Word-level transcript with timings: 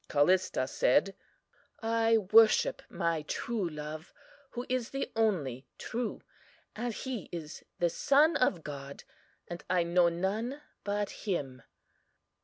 "CALLISTA 0.07 0.65
said: 0.67 1.15
I 1.79 2.17
worship 2.17 2.81
my 2.89 3.21
true 3.21 3.69
Love, 3.69 4.11
who 4.49 4.65
is 4.67 4.89
the 4.89 5.11
Only 5.15 5.67
True; 5.77 6.23
and 6.75 6.91
He 6.91 7.29
is 7.31 7.63
the 7.77 7.91
Son 7.91 8.35
of 8.35 8.63
God, 8.63 9.03
and 9.47 9.63
I 9.69 9.83
know 9.83 10.09
none 10.09 10.59
but 10.83 11.11
Him. 11.11 11.61